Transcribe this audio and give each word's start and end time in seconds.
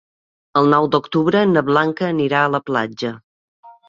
El 0.61 0.69
nou 0.69 0.85
d'octubre 0.95 1.43
na 1.49 1.63
Blanca 1.67 2.07
anirà 2.13 2.39
a 2.47 2.51
la 2.55 2.63
platja. 2.71 3.13